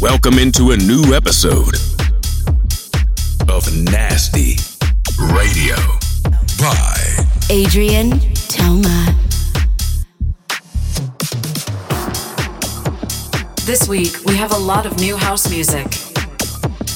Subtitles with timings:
[0.00, 1.74] Welcome into a new episode
[3.50, 4.56] of Nasty
[5.20, 5.76] Radio
[6.58, 6.96] by
[7.50, 8.18] Adrien
[8.48, 9.14] Toma.
[13.66, 15.92] This week, we have a lot of new house music.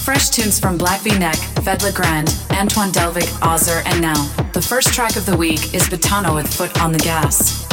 [0.02, 4.14] Fresh tunes from Black V Neck, Fed Legrand, Antoine Delvig, Ozzer, and now.
[4.54, 7.63] The first track of the week is Betano with Foot on the Gas.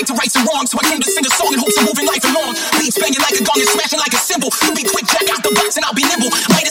[0.00, 1.84] like to right some wrong, so I came to sing a song in hopes of
[1.84, 2.56] moving life along.
[2.80, 4.48] Beats banging like a gong and smashing like a cymbal.
[4.64, 6.32] You be quick, jack out the box, and I'll be nimble.
[6.48, 6.69] Light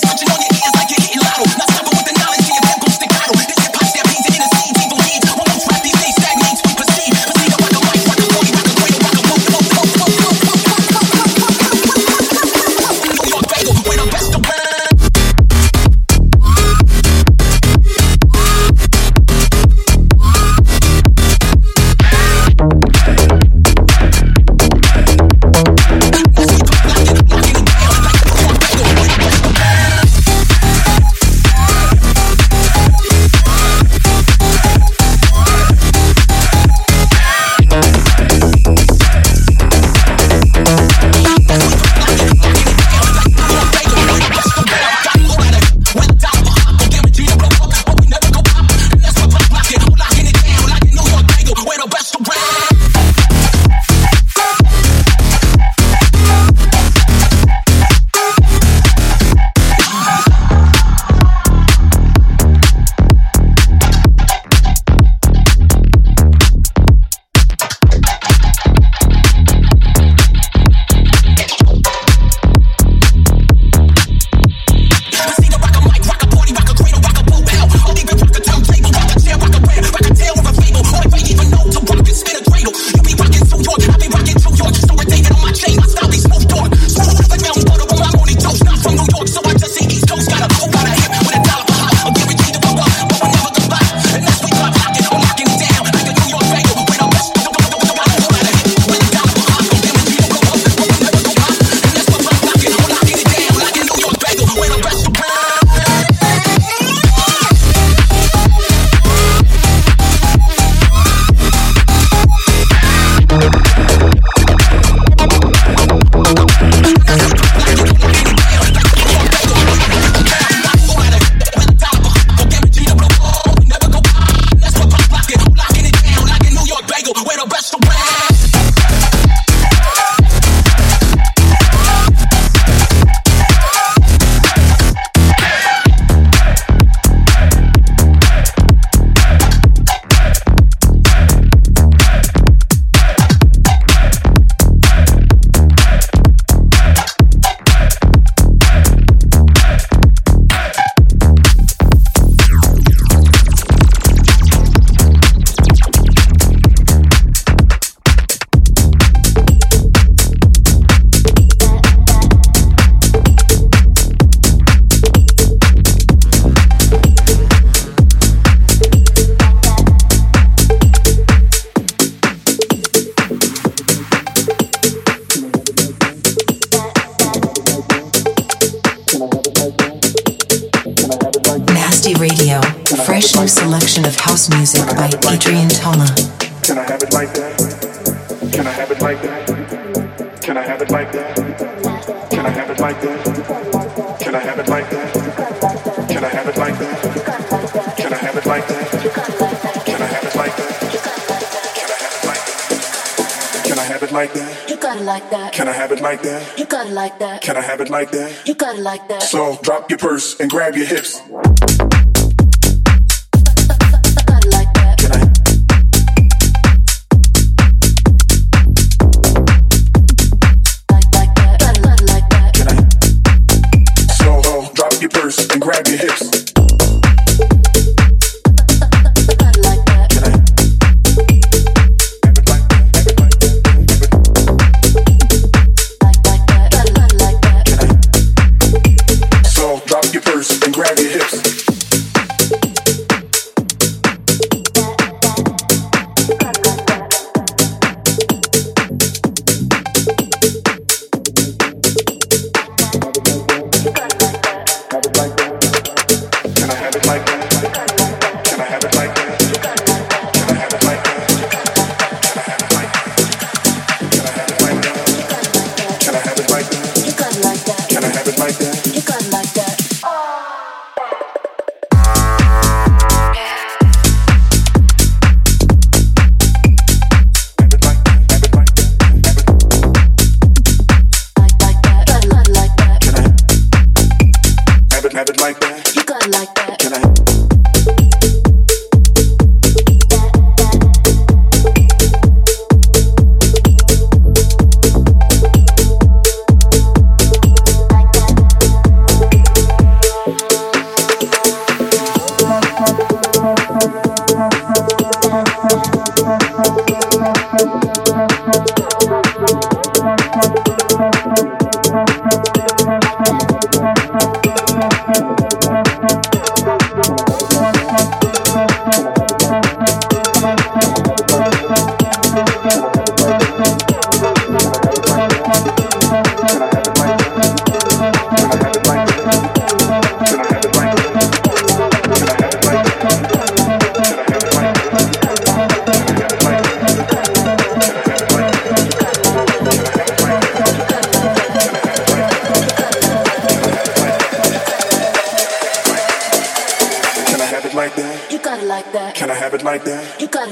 [210.72, 210.99] grab hit.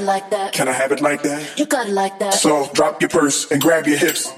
[0.08, 0.52] like that?
[0.52, 1.58] Can I have it like that?
[1.58, 2.34] You got it like that.
[2.34, 4.32] So drop your purse and grab your hips.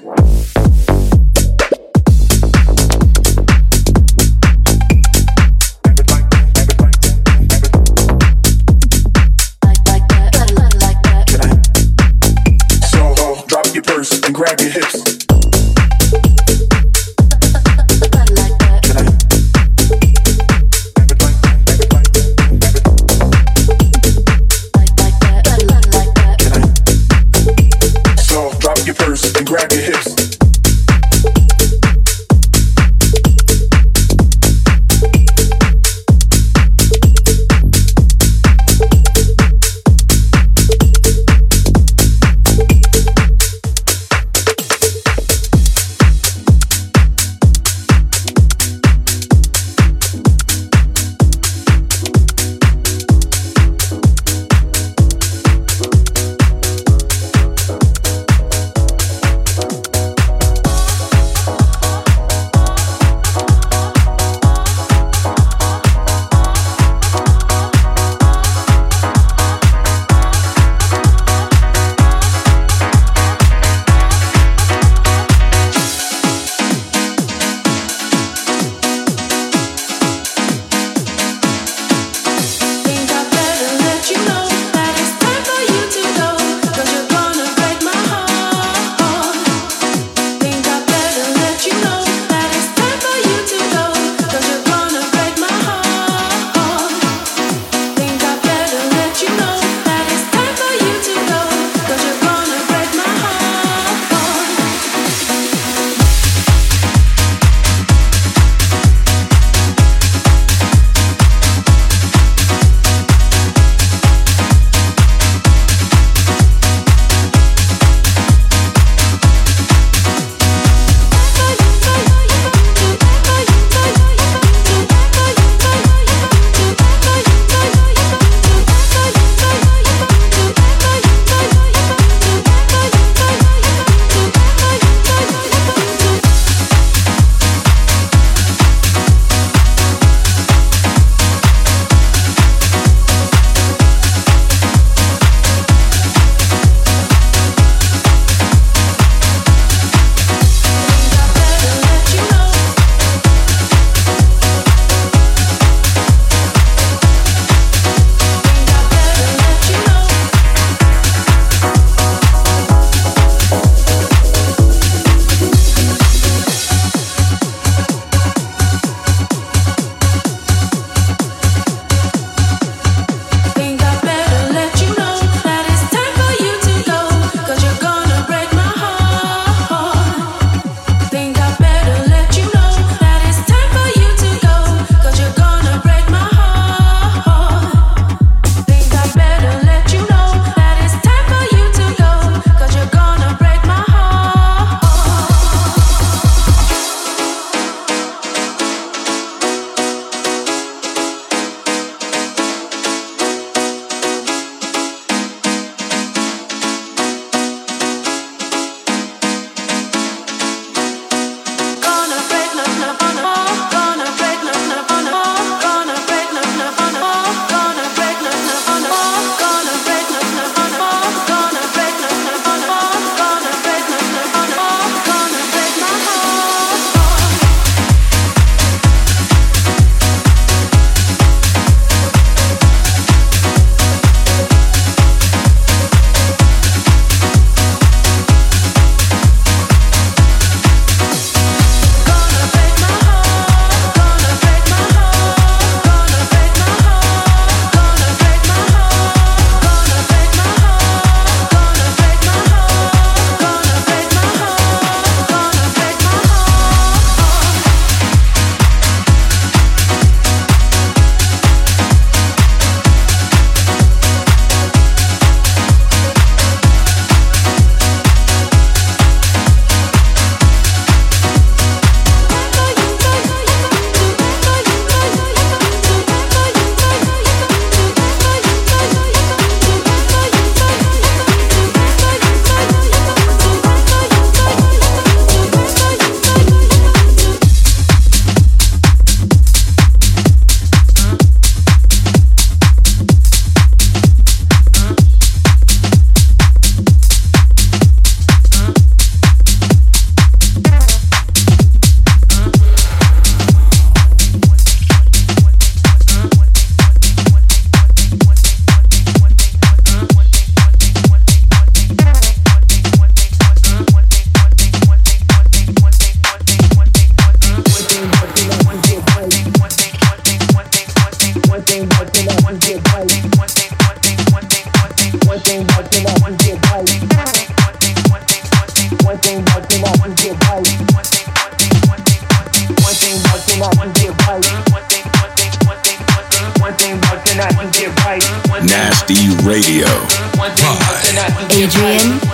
[341.68, 342.29] Tonight,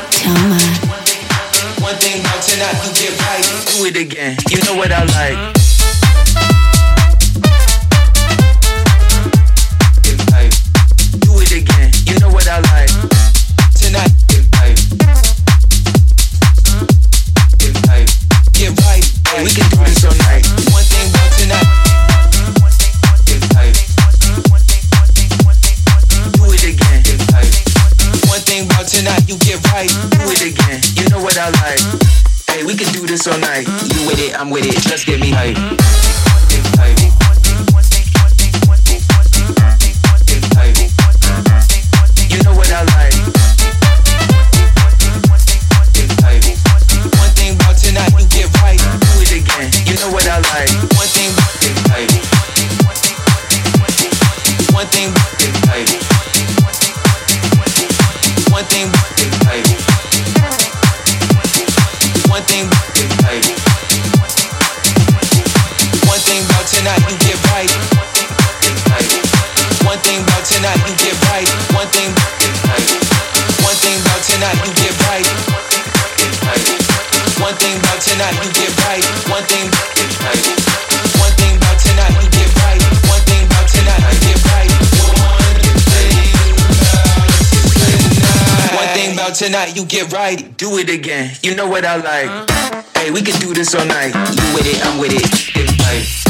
[89.96, 91.34] get right, do it again.
[91.42, 92.28] You know what I like.
[92.28, 92.82] Uh-huh.
[92.96, 94.14] Hey, we can do this all night.
[94.14, 95.54] You with it, I'm with it.
[95.54, 96.25] Get right.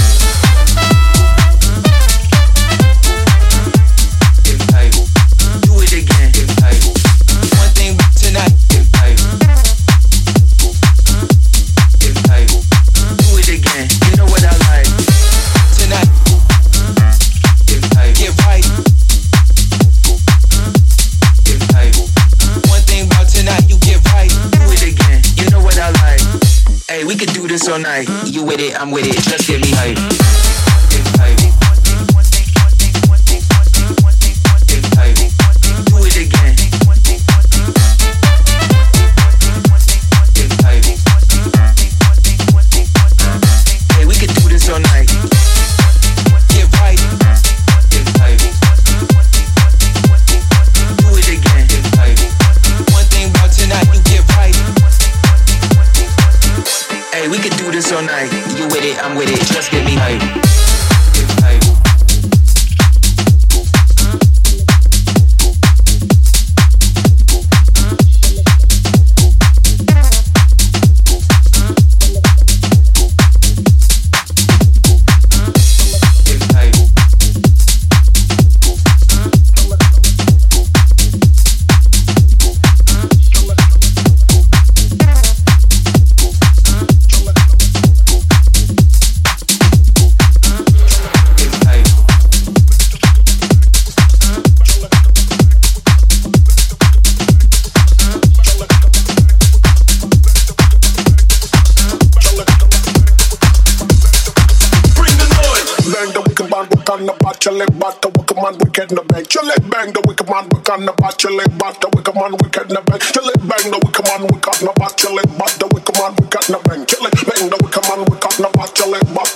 [115.38, 116.85] bad, the wicked man, we got no bang.
[116.87, 119.36] Kill it, bang, the wicked man, we got no bad, kill it, bad.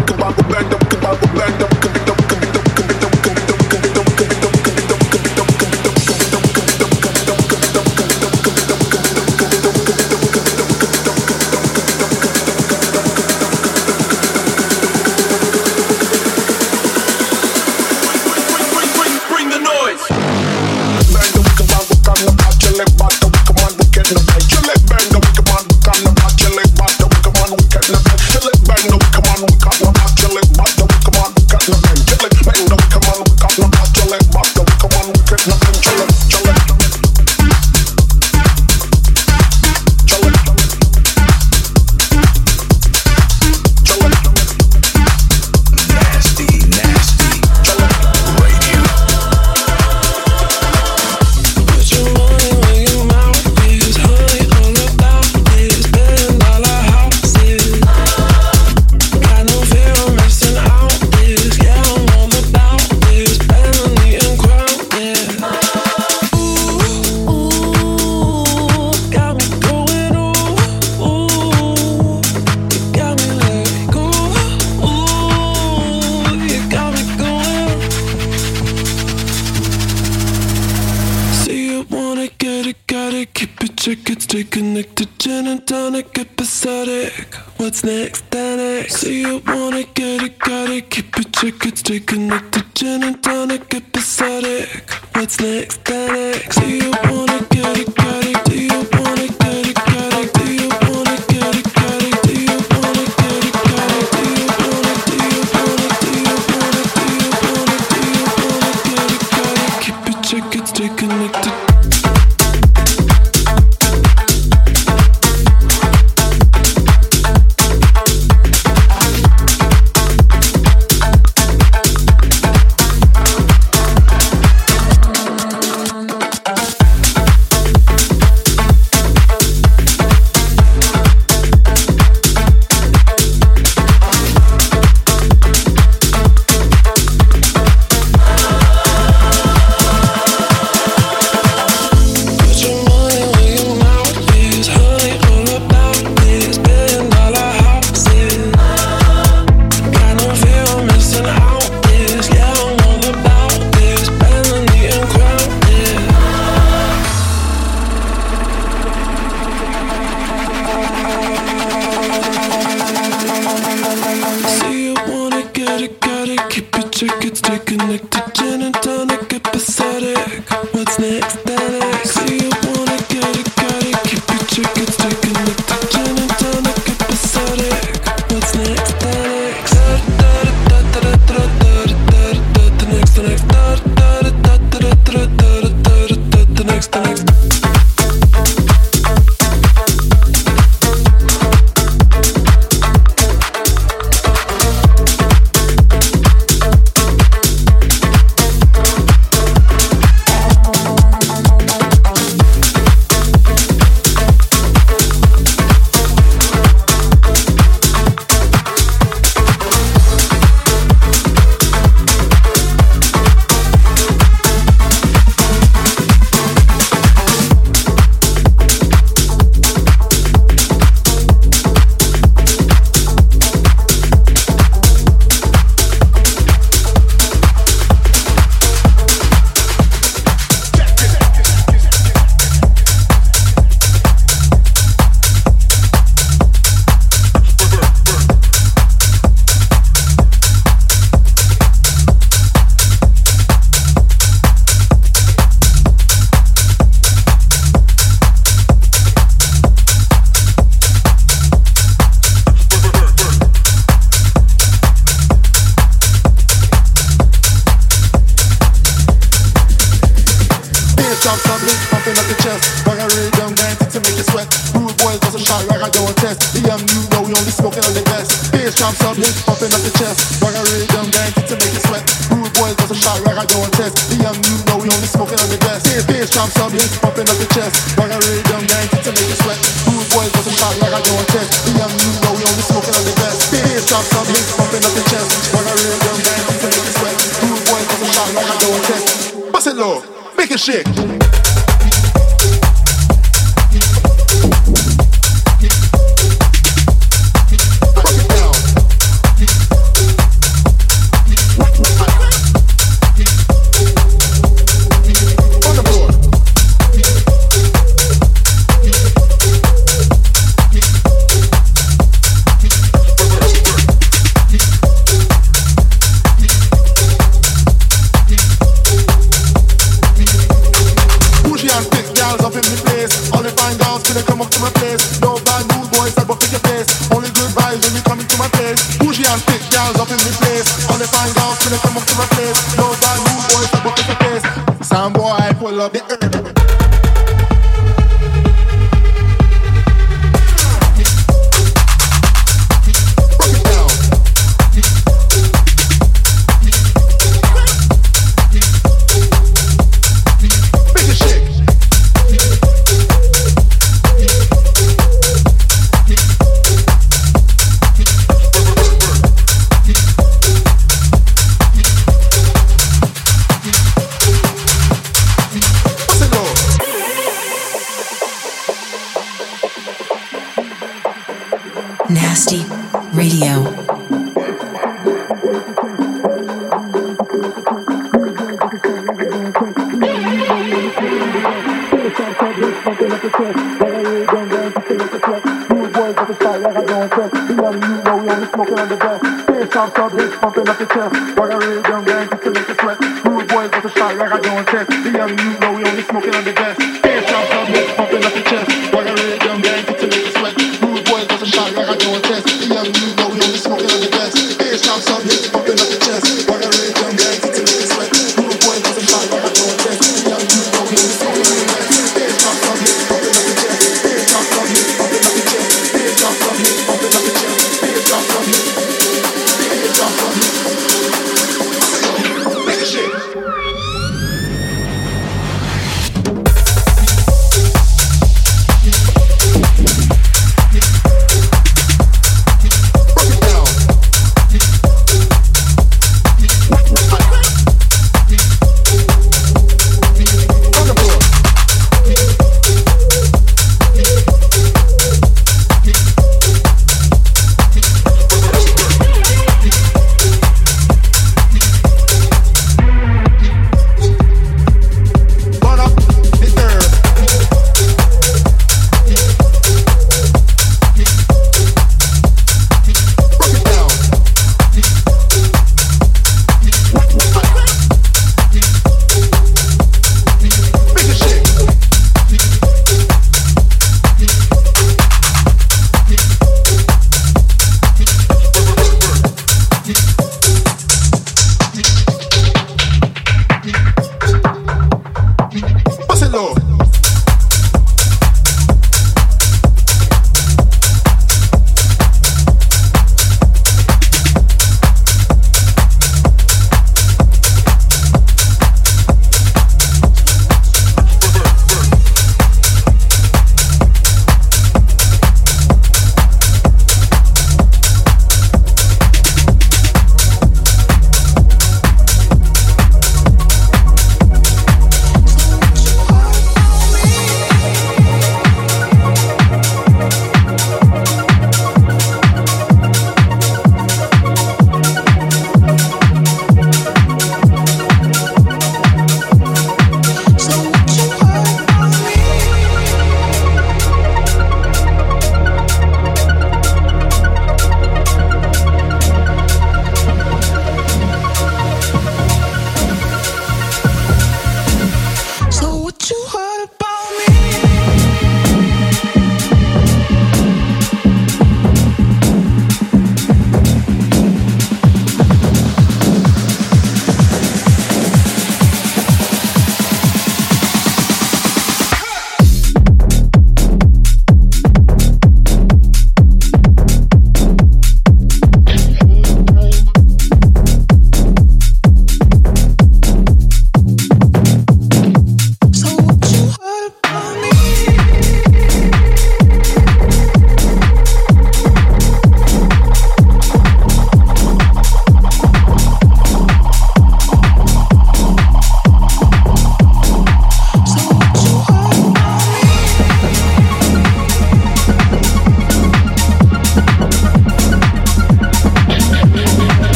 [111.33, 111.70] to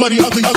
[0.00, 0.49] bloody, ugly,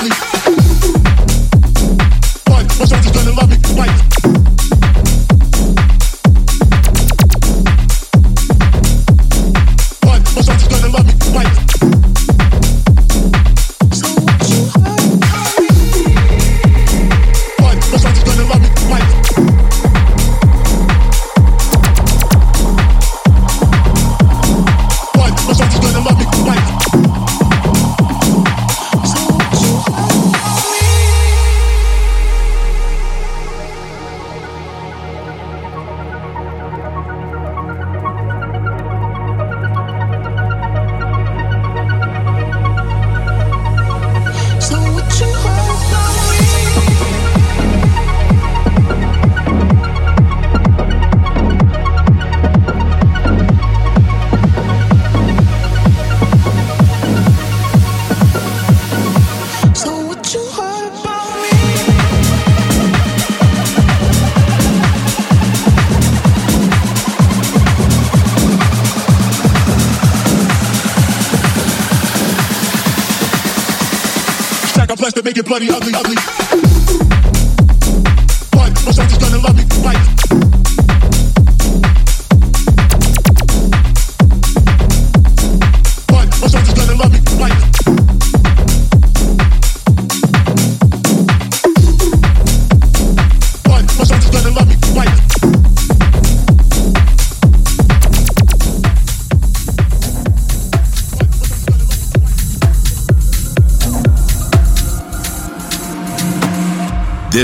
[75.54, 75.93] bloody, ugly,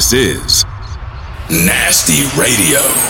[0.01, 0.65] This is
[1.51, 3.10] Nasty Radio.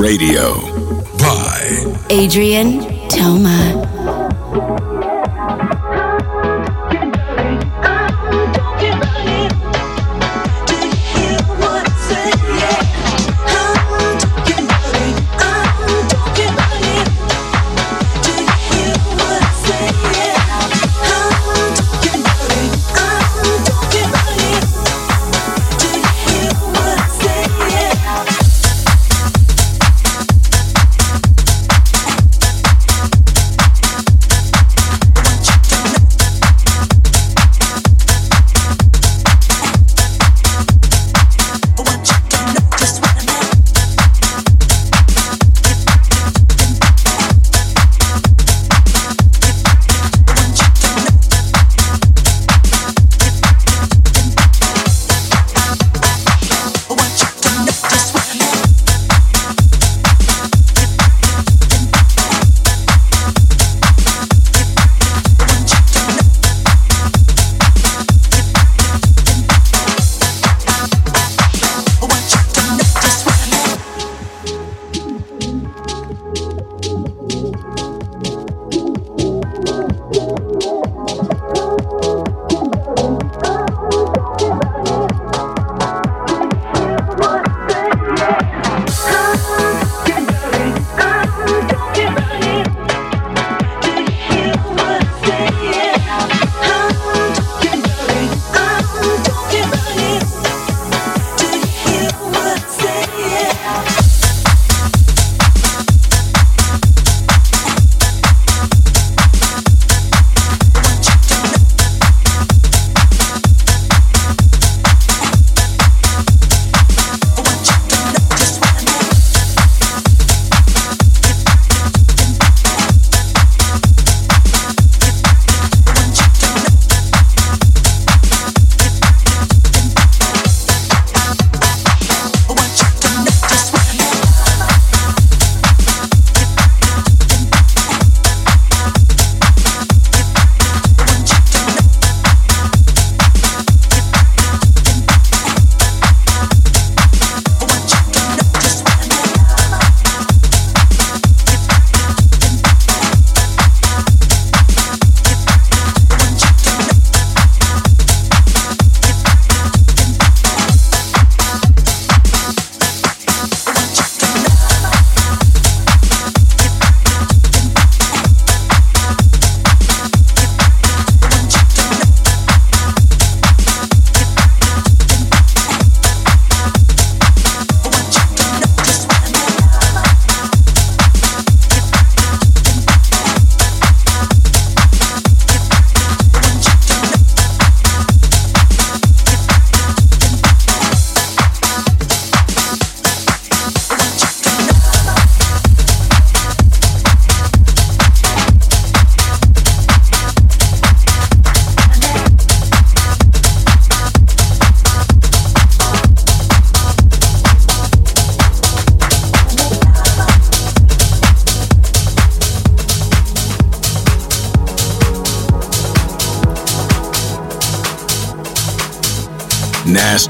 [0.00, 0.56] Radio.
[1.18, 2.89] By Adrien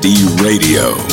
[0.02, 1.09] Nasty Radio.